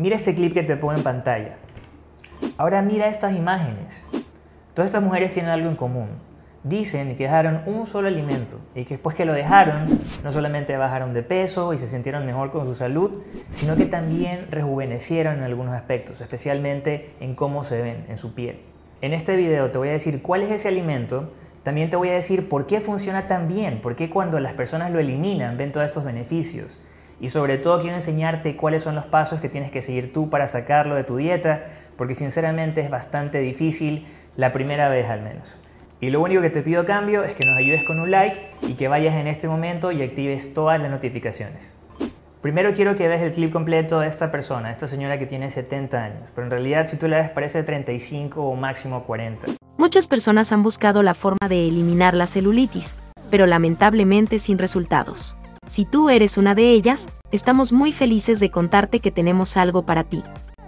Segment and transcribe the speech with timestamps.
[0.00, 1.56] Mira este clip que te pongo en pantalla.
[2.56, 4.06] Ahora mira estas imágenes.
[4.72, 6.08] Todas estas mujeres tienen algo en común.
[6.64, 11.12] Dicen que dejaron un solo alimento y que después que lo dejaron, no solamente bajaron
[11.12, 13.20] de peso y se sintieron mejor con su salud,
[13.52, 18.58] sino que también rejuvenecieron en algunos aspectos, especialmente en cómo se ven en su piel.
[19.02, 21.30] En este video te voy a decir cuál es ese alimento,
[21.62, 24.92] también te voy a decir por qué funciona tan bien, por qué cuando las personas
[24.92, 26.80] lo eliminan ven todos estos beneficios.
[27.20, 30.48] Y sobre todo quiero enseñarte cuáles son los pasos que tienes que seguir tú para
[30.48, 31.64] sacarlo de tu dieta,
[31.96, 34.06] porque sinceramente es bastante difícil
[34.36, 35.60] la primera vez al menos.
[36.00, 38.74] Y lo único que te pido cambio es que nos ayudes con un like y
[38.74, 41.74] que vayas en este momento y actives todas las notificaciones.
[42.40, 46.02] Primero quiero que veas el clip completo de esta persona, esta señora que tiene 70
[46.02, 49.48] años, pero en realidad si tú la ves parece 35 o máximo 40.
[49.76, 52.94] Muchas personas han buscado la forma de eliminar la celulitis,
[53.30, 55.36] pero lamentablemente sin resultados.
[55.70, 60.04] Si tú eres una de ellas, estamos muy felices de contarte que tenemos algo para
[60.04, 60.22] ti.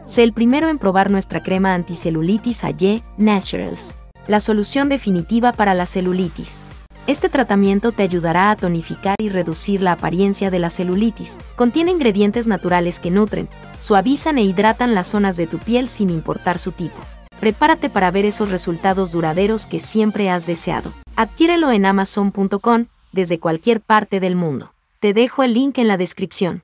[0.06, 3.96] Sé el primero en probar nuestra crema anticelulitis AYE Naturals
[4.26, 6.62] la solución definitiva para la celulitis.
[7.08, 11.38] Este tratamiento te ayudará a tonificar y reducir la apariencia de la celulitis.
[11.56, 16.58] Contiene ingredientes naturales que nutren, suavizan e hidratan las zonas de tu piel sin importar
[16.58, 16.96] su tipo.
[17.40, 20.92] Prepárate para ver esos resultados duraderos que siempre has deseado.
[21.16, 24.72] Adquiérelo en amazon.com desde cualquier parte del mundo.
[25.02, 26.62] Te dejo el link en la descripción.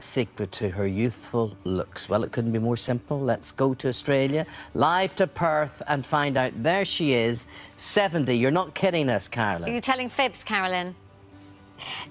[0.00, 2.08] secret to her youthful looks?
[2.08, 3.20] Well, it couldn't be more simple.
[3.20, 6.54] Let's go to Australia, live to Perth, and find out.
[6.62, 8.34] There she is, 70.
[8.34, 9.68] You're not kidding us, Carolyn.
[9.68, 10.94] Are you telling fibs, Carolyn?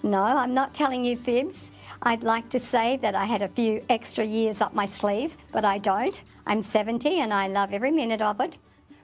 [0.04, 1.70] No, I'm not telling you fibs.
[2.04, 5.66] I'd like to say that I had a few extra years up my sleeve, but
[5.66, 6.22] I don't.
[6.46, 8.60] I'm 70 and I love every minute of it.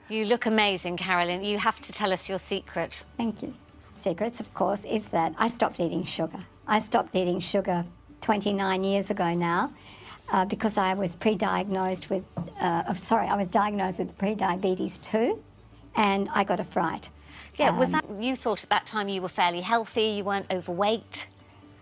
[0.08, 1.44] You look amazing, Carolyn.
[1.44, 3.04] You have to tell us your secret.
[3.16, 3.54] Thank you.
[3.98, 6.38] Secrets, of course, is that I stopped eating sugar.
[6.66, 7.84] I stopped eating sugar
[8.20, 9.72] 29 years ago now
[10.32, 12.24] uh, because I was pre-diagnosed with,
[12.60, 15.42] uh, oh, sorry, I was diagnosed with pre-diabetes 2
[15.96, 17.08] and I got a fright.
[17.56, 20.46] Yeah, um, was that, you thought at that time you were fairly healthy, you weren't
[20.52, 21.26] overweight?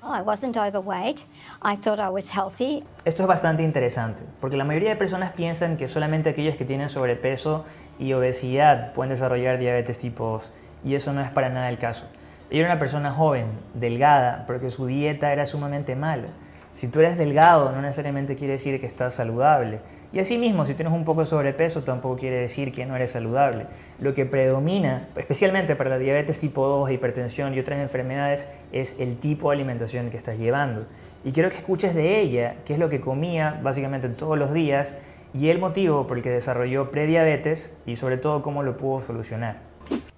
[0.03, 1.25] Oh, I wasn't overweight.
[1.63, 2.85] I thought I was healthy.
[3.05, 6.89] Esto es bastante interesante, porque la mayoría de personas piensan que solamente aquellos que tienen
[6.89, 7.65] sobrepeso
[7.99, 10.51] y obesidad pueden desarrollar diabetes tipo 2,
[10.85, 12.07] y eso no es para nada el caso.
[12.51, 16.29] Ella era una persona joven, delgada, porque su dieta era sumamente mala.
[16.75, 19.81] Si tú eres delgado, no necesariamente quiere decir que estás saludable.
[20.13, 23.67] Y asimismo, si tienes un poco de sobrepeso, tampoco quiere decir que no eres saludable.
[23.99, 29.17] Lo que predomina, especialmente para la diabetes tipo 2, hipertensión y otras enfermedades, es el
[29.19, 30.87] tipo de alimentación que estás llevando.
[31.25, 34.97] Y quiero que escuches de ella qué es lo que comía básicamente todos los días
[35.35, 39.66] y el motivo por el que desarrolló prediabetes y sobre todo cómo lo pudo solucionar.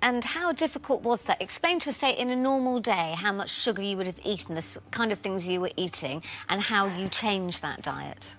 [0.00, 1.42] And how difficult was that?
[1.42, 4.54] Explain to us, say, in a normal day, how much sugar you would have eaten,
[4.54, 8.36] the kind of things you were eating, and how you changed that diet.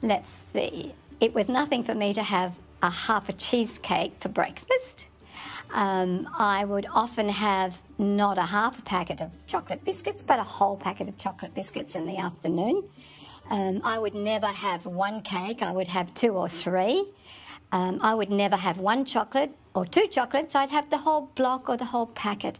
[0.00, 0.94] Let's see.
[1.20, 5.06] It was nothing for me to have a half a cheesecake for breakfast.
[5.74, 10.44] Um, I would often have not a half a packet of chocolate biscuits, but a
[10.44, 12.84] whole packet of chocolate biscuits in the afternoon.
[13.50, 17.04] Um, I would never have one cake, I would have two or three.
[17.72, 21.68] Um, I would never have one chocolate or two chocolates, I'd have the whole block
[21.68, 22.58] or the whole packet.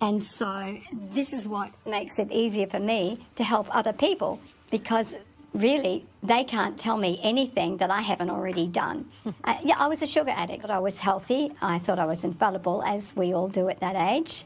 [0.00, 4.38] And so this is what makes it easier for me to help other people
[4.70, 5.14] because
[5.54, 9.08] really they can't tell me anything that I haven't already done.
[9.44, 11.52] uh, yeah, I was a sugar addict, but I was healthy.
[11.62, 14.44] I thought I was infallible, as we all do at that age.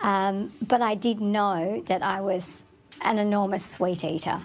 [0.00, 2.64] Um, but I did know that I was
[3.02, 4.40] an enormous sweet eater.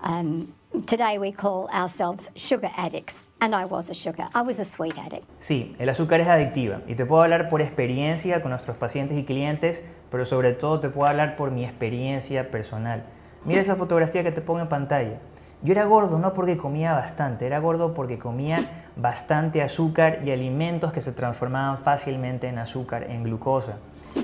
[0.00, 3.20] Um, today we call ourselves sugar addicts.
[3.40, 4.28] And I was a sugar.
[4.34, 5.26] I was a sweet addict.
[5.38, 9.24] Sí, el azúcar es adictiva y te puedo hablar por experiencia con nuestros pacientes y
[9.24, 13.04] clientes, pero sobre todo te puedo hablar por mi experiencia personal.
[13.44, 15.20] Mira esa fotografía que te pongo en pantalla.
[15.62, 20.92] Yo era gordo no porque comía bastante, era gordo porque comía bastante azúcar y alimentos
[20.92, 23.76] que se transformaban fácilmente en azúcar, en glucosa.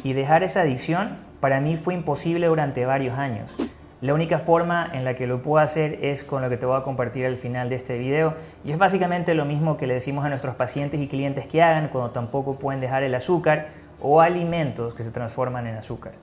[0.04, 3.56] Y dejar esa adicción para mí fue imposible durante varios años.
[4.02, 6.78] La única forma en la que lo puedo hacer es con lo que te voy
[6.78, 10.24] a compartir al final de este video y es básicamente lo mismo que le decimos
[10.24, 13.68] a nuestros pacientes y clientes que hagan cuando tampoco pueden dejar el azúcar
[14.00, 16.14] o alimentos que se transforman en azúcar.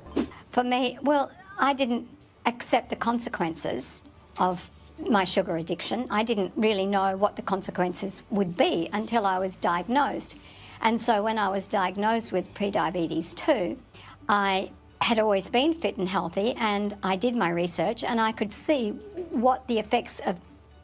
[0.50, 1.30] For me, well,
[1.60, 2.08] I didn't
[2.46, 4.02] accept the consequences
[4.40, 4.72] of
[5.08, 6.08] my sugar addiction.
[6.10, 10.36] I didn't really know what the consequences would be until I was diagnosed.
[10.82, 13.78] And so when I was diagnosed with prediabetes 2,
[14.28, 14.72] I
[15.02, 18.92] had always been fit and healthy, and I did my research and I could see
[19.32, 20.40] what the effects of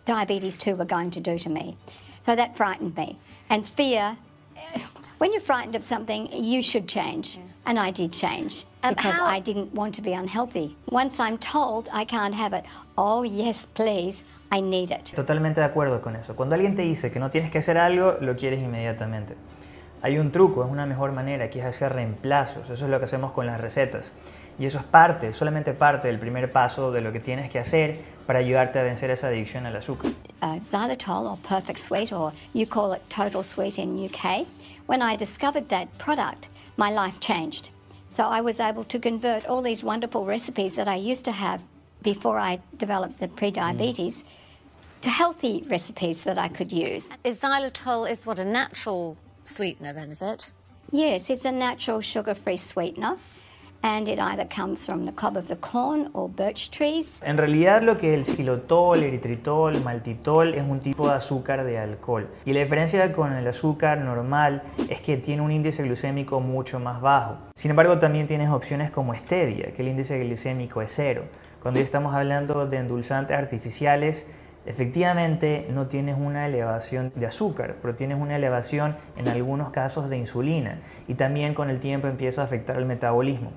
[0.06, 1.78] diabetes 2 were going to do to me.
[2.26, 3.18] So that frightened me.
[3.50, 4.16] And fear,
[5.18, 7.38] when you're frightened of something, you should change.
[7.38, 7.44] Yeah.
[7.66, 10.76] And I did change Um, because how- I didn't want to be unhealthy.
[10.90, 12.66] Once I'm told I can't have it,
[12.98, 15.12] oh yes, please, I need it.
[15.16, 16.34] Totalmente de acuerdo con eso.
[16.36, 19.36] Cuando alguien te dice que no tienes que hacer algo, lo quieres inmediatamente.
[20.04, 22.70] Hay un truco, es una mejor manera, que es hacer reemplazos.
[22.70, 24.12] Eso es lo que hacemos con las recetas.
[24.60, 28.02] Y eso es parte, solamente parte del primer paso de lo que tienes que hacer
[28.28, 30.12] para ayudarte a vencer esa adicción al azúcar.
[30.44, 34.46] uh, xylitol or perfect sweet or you call it total sweet in UK
[34.88, 36.48] when i discovered that product
[36.78, 37.70] my life changed
[38.16, 41.62] so i was able to convert all these wonderful recipes that i used to have
[42.02, 44.24] before i developed the pre-diabetes
[45.02, 50.12] to healthy recipes that i could use Is xylitol is what a natural sweetener then,
[50.12, 50.52] is it?
[50.92, 53.18] yes it's a natural sugar-free sweetener
[53.86, 57.84] and it either comes from the cob of the corn or birch trees En realidad
[57.84, 62.30] lo que el xilotol, eritritol, maltitol es un tipo de azúcar de alcohol.
[62.46, 67.02] Y la diferencia con el azúcar normal es que tiene un índice glucémico mucho más
[67.02, 67.40] bajo.
[67.56, 71.26] Sin embargo, también tienes opciones como stevia, que el índice glucémico es cero.
[71.62, 74.28] Cuando ya estamos hablando de endulzantes artificiales,
[74.66, 80.18] efectivamente no tienes una elevación de azúcar, pero tienes una elevación en algunos casos de
[80.18, 83.52] insulina y también con el tiempo empieza a afectar el metabolismo.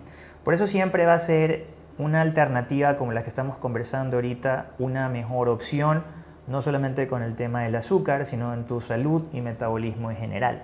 [0.44, 1.66] Por eso siempre va a ser
[1.98, 6.04] una alternativa como la que estamos conversando ahorita, una mejor opción,
[6.46, 10.62] no solamente con el tema del azúcar, sino en tu salud y metabolismo en general.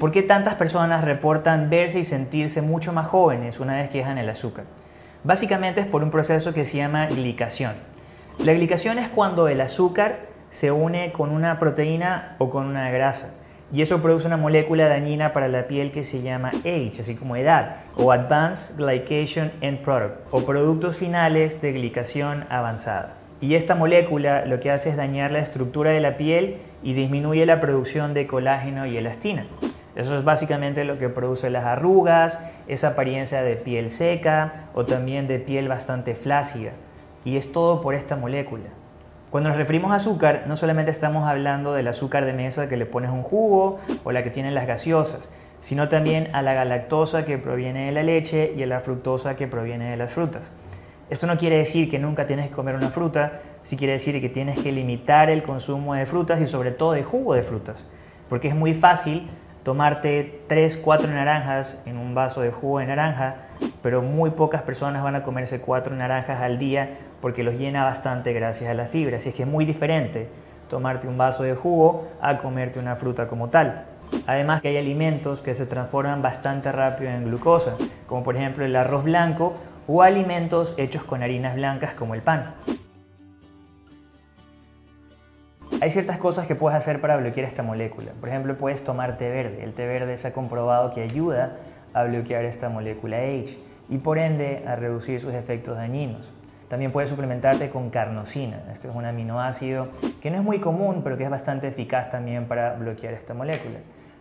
[0.00, 4.18] ¿Por qué tantas personas reportan verse y sentirse mucho más jóvenes una vez que dejan
[4.18, 4.64] el azúcar?
[5.24, 7.72] Básicamente es por un proceso que se llama glicación.
[8.38, 13.32] La glicación es cuando el azúcar se une con una proteína o con una grasa
[13.72, 17.36] y eso produce una molécula dañina para la piel que se llama age, así como
[17.36, 23.14] edad, o Advanced Glycation End Product, o productos finales de glicación avanzada.
[23.40, 27.46] Y esta molécula lo que hace es dañar la estructura de la piel y disminuye
[27.46, 29.46] la producción de colágeno y elastina.
[29.96, 35.28] Eso es básicamente lo que produce las arrugas, esa apariencia de piel seca o también
[35.28, 36.72] de piel bastante flácida.
[37.24, 38.64] Y es todo por esta molécula.
[39.30, 42.86] Cuando nos referimos a azúcar, no solamente estamos hablando del azúcar de mesa que le
[42.86, 45.28] pones un jugo o la que tienen las gaseosas,
[45.60, 49.48] sino también a la galactosa que proviene de la leche y a la fructosa que
[49.48, 50.52] proviene de las frutas.
[51.10, 54.28] Esto no quiere decir que nunca tienes que comer una fruta, sí quiere decir que
[54.28, 57.86] tienes que limitar el consumo de frutas y sobre todo de jugo de frutas,
[58.28, 59.28] porque es muy fácil
[59.64, 63.36] tomarte 3, 4 naranjas en un vaso de jugo de naranja,
[63.82, 68.32] pero muy pocas personas van a comerse 4 naranjas al día porque los llena bastante
[68.34, 69.16] gracias a la fibra.
[69.16, 70.28] Así es que es muy diferente
[70.68, 73.86] tomarte un vaso de jugo a comerte una fruta como tal.
[74.26, 77.76] Además que hay alimentos que se transforman bastante rápido en glucosa,
[78.06, 79.54] como por ejemplo el arroz blanco
[79.86, 82.54] o alimentos hechos con harinas blancas como el pan.
[85.84, 88.12] Hay ciertas cosas que puedes hacer para bloquear esta molécula.
[88.18, 89.62] Por ejemplo, puedes tomar té verde.
[89.62, 91.58] El té verde se ha comprobado que ayuda
[91.92, 93.58] a bloquear esta molécula H
[93.90, 96.32] y por ende a reducir sus efectos dañinos.
[96.68, 98.62] También puedes suplementarte con carnosina.
[98.72, 99.88] Este es un aminoácido
[100.22, 103.80] que no es muy común, pero que es bastante eficaz también para bloquear esta molécula.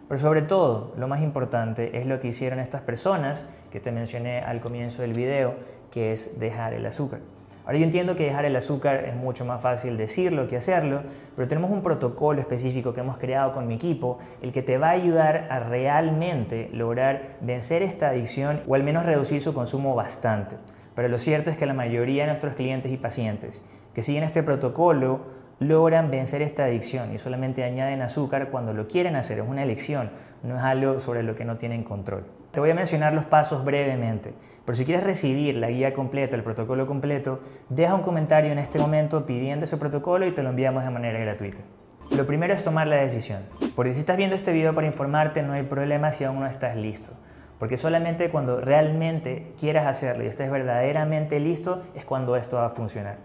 [0.10, 4.40] Pero sobre todo, lo más importante es lo que hicieron estas personas que te mencioné
[4.40, 5.56] al comienzo del video,
[5.92, 7.22] que es dejar el azúcar.
[7.66, 11.04] Ahora yo entiendo que dejar el azúcar es mucho más fácil decirlo que hacerlo,
[11.36, 14.90] pero tenemos un protocolo específico que hemos creado con mi equipo, el que te va
[14.90, 20.58] a ayudar a realmente lograr vencer esta adicción o al menos reducir su consumo bastante.
[20.94, 23.64] Pero lo cierto es que la mayoría de nuestros clientes y pacientes
[23.96, 25.22] que siguen este protocolo
[25.60, 29.40] logran vencer esta adicción y solamente añaden azúcar cuando lo quieren hacer.
[29.40, 32.43] Es una elección, no es algo sobre lo que no tienen control.
[32.54, 36.44] Te voy a mencionar los pasos brevemente, pero si quieres recibir la guía completa, el
[36.44, 40.84] protocolo completo, deja un comentario en este momento pidiendo ese protocolo y te lo enviamos
[40.84, 41.64] de manera gratuita.
[42.12, 43.42] Lo primero es tomar la decisión,
[43.76, 46.76] porque si estás viendo este video para informarte no hay problema si aún no estás
[46.76, 47.10] listo.
[47.58, 52.70] Porque solamente cuando realmente quieras hacerlo y estés verdaderamente listo es cuando esto va a
[52.70, 53.18] funcionar.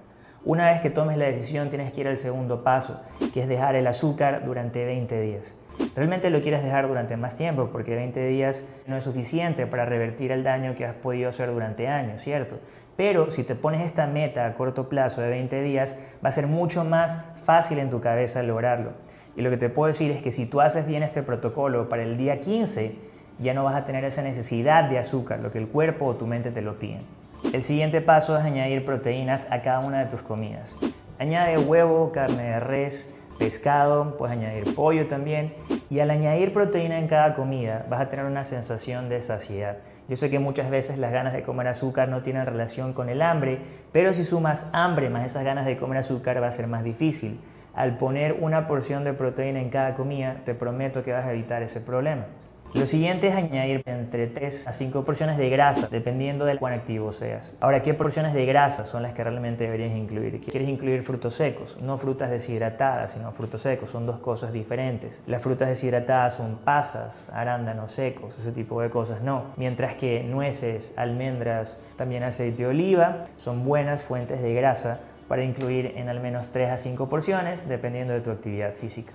[0.46, 3.02] Una vez que tomes la decisión tienes que ir al segundo paso,
[3.34, 5.54] que es dejar el azúcar durante 20 días.
[5.94, 10.32] Realmente lo quieres dejar durante más tiempo porque 20 días no es suficiente para revertir
[10.32, 12.58] el daño que has podido hacer durante años, ¿cierto?
[12.96, 16.46] Pero si te pones esta meta a corto plazo de 20 días, va a ser
[16.46, 18.92] mucho más fácil en tu cabeza lograrlo.
[19.36, 22.02] Y lo que te puedo decir es que si tú haces bien este protocolo para
[22.02, 22.96] el día 15,
[23.38, 26.26] ya no vas a tener esa necesidad de azúcar, lo que el cuerpo o tu
[26.26, 27.02] mente te lo piden.
[27.52, 30.76] El siguiente paso es añadir proteínas a cada una de tus comidas.
[31.20, 35.54] Añade huevo, carne de res, pescado, puedes añadir pollo también.
[35.88, 39.78] Y al añadir proteína en cada comida vas a tener una sensación de saciedad.
[40.08, 43.22] Yo sé que muchas veces las ganas de comer azúcar no tienen relación con el
[43.22, 43.60] hambre,
[43.92, 47.40] pero si sumas hambre más esas ganas de comer azúcar va a ser más difícil.
[47.74, 51.62] Al poner una porción de proteína en cada comida, te prometo que vas a evitar
[51.62, 52.26] ese problema.
[52.74, 57.12] Lo siguiente es añadir entre 3 a 5 porciones de grasa, dependiendo de cuán activo
[57.12, 57.52] seas.
[57.60, 60.38] Ahora, ¿qué porciones de grasa son las que realmente deberías incluir?
[60.42, 61.78] ¿Quieres incluir frutos secos?
[61.80, 63.88] No frutas deshidratadas, sino frutos secos.
[63.88, 65.22] Son dos cosas diferentes.
[65.26, 69.46] Las frutas deshidratadas son pasas, arándanos secos, ese tipo de cosas no.
[69.56, 75.94] Mientras que nueces, almendras, también aceite de oliva son buenas fuentes de grasa para incluir
[75.96, 79.14] en al menos 3 a 5 porciones, dependiendo de tu actividad física.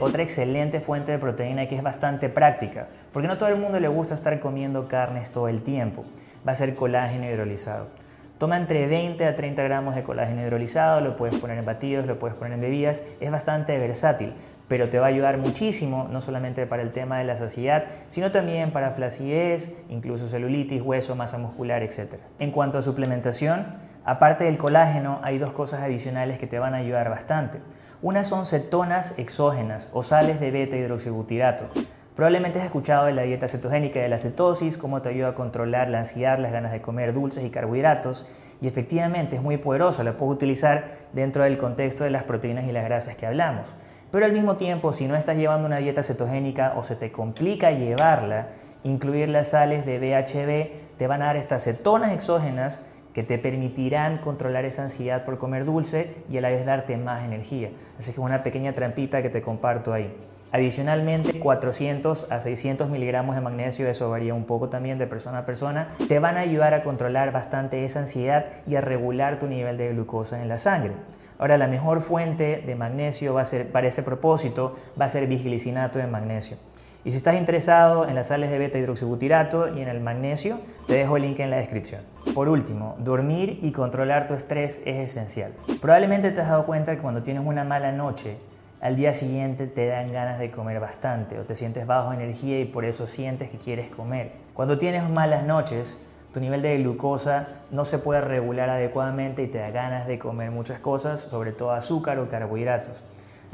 [0.00, 3.86] Otra excelente fuente de proteína que es bastante práctica, porque no todo el mundo le
[3.86, 6.04] gusta estar comiendo carnes todo el tiempo,
[6.46, 7.86] va a ser colágeno hidrolizado.
[8.38, 12.18] Toma entre 20 a 30 gramos de colágeno hidrolizado, lo puedes poner en batidos, lo
[12.18, 14.34] puedes poner en bebidas, es bastante versátil,
[14.66, 18.32] pero te va a ayudar muchísimo, no solamente para el tema de la saciedad, sino
[18.32, 22.16] también para flacidez, incluso celulitis, hueso, masa muscular, etc.
[22.40, 26.78] En cuanto a suplementación, aparte del colágeno, hay dos cosas adicionales que te van a
[26.78, 27.60] ayudar bastante.
[28.02, 31.66] Unas son cetonas exógenas o sales de beta hidroxibutirato.
[32.14, 35.88] Probablemente has escuchado de la dieta cetogénica de la cetosis, cómo te ayuda a controlar
[35.88, 38.24] la ansiedad, las ganas de comer dulces y carbohidratos.
[38.60, 42.72] Y efectivamente es muy poderoso, la puedes utilizar dentro del contexto de las proteínas y
[42.72, 43.74] las grasas que hablamos.
[44.12, 47.72] Pero al mismo tiempo, si no estás llevando una dieta cetogénica o se te complica
[47.72, 48.46] llevarla,
[48.84, 52.80] incluir las sales de BHB te van a dar estas cetonas exógenas
[53.14, 57.24] que te permitirán controlar esa ansiedad por comer dulce y a la vez darte más
[57.24, 57.70] energía.
[57.98, 60.12] Así que es una pequeña trampita que te comparto ahí.
[60.50, 65.46] Adicionalmente, 400 a 600 miligramos de magnesio, eso varía un poco también de persona a
[65.46, 69.76] persona, te van a ayudar a controlar bastante esa ansiedad y a regular tu nivel
[69.78, 70.92] de glucosa en la sangre.
[71.38, 75.26] Ahora, la mejor fuente de magnesio va a ser, para ese propósito va a ser
[75.26, 76.56] biglicinato de magnesio.
[77.04, 80.94] Y si estás interesado en las sales de beta hidroxibutirato y en el magnesio, te
[80.94, 82.00] dejo el link en la descripción.
[82.34, 85.52] Por último, dormir y controlar tu estrés es esencial.
[85.82, 88.38] Probablemente te has dado cuenta que cuando tienes una mala noche,
[88.80, 92.64] al día siguiente te dan ganas de comer bastante o te sientes bajo energía y
[92.64, 94.32] por eso sientes que quieres comer.
[94.54, 95.98] Cuando tienes malas noches,
[96.32, 100.50] tu nivel de glucosa no se puede regular adecuadamente y te da ganas de comer
[100.50, 103.02] muchas cosas, sobre todo azúcar o carbohidratos.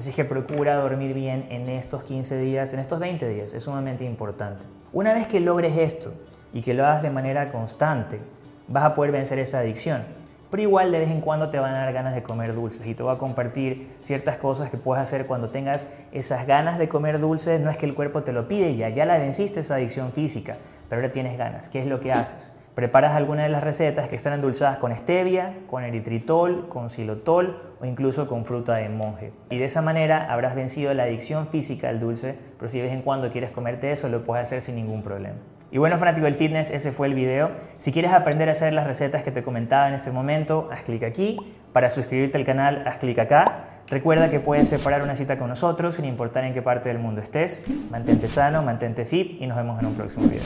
[0.01, 4.03] Así que procura dormir bien en estos 15 días, en estos 20 días, es sumamente
[4.03, 4.65] importante.
[4.95, 6.15] Una vez que logres esto
[6.55, 8.19] y que lo hagas de manera constante,
[8.67, 10.05] vas a poder vencer esa adicción.
[10.51, 12.95] Pero igual de vez en cuando te van a dar ganas de comer dulces y
[12.95, 17.21] te voy a compartir ciertas cosas que puedes hacer cuando tengas esas ganas de comer
[17.21, 17.61] dulces.
[17.61, 20.57] No es que el cuerpo te lo pide ya, ya la venciste esa adicción física,
[20.89, 21.69] pero ahora tienes ganas.
[21.69, 22.53] ¿Qué es lo que haces?
[22.75, 27.85] Preparas alguna de las recetas que están endulzadas con stevia, con eritritol, con xilotol o
[27.85, 29.33] incluso con fruta de monje.
[29.51, 32.93] Y de esa manera habrás vencido la adicción física al dulce, pero si de vez
[32.93, 35.37] en cuando quieres comerte eso, lo puedes hacer sin ningún problema.
[35.73, 37.51] Y bueno, fanático del fitness, ese fue el video.
[37.77, 41.03] Si quieres aprender a hacer las recetas que te comentaba en este momento, haz clic
[41.03, 41.39] aquí.
[41.73, 43.83] Para suscribirte al canal, haz clic acá.
[43.89, 47.21] Recuerda que puedes separar una cita con nosotros sin importar en qué parte del mundo
[47.21, 47.65] estés.
[47.91, 50.43] Mantente sano, mantente fit y nos vemos en un próximo video.